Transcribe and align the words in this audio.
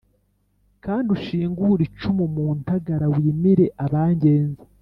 Kandi 0.83 1.07
ushingure 1.17 1.81
icumu 1.89 2.23
mu 2.35 2.47
ntagara 2.61 3.05
wimire 3.15 3.65
abangenza 3.85 4.63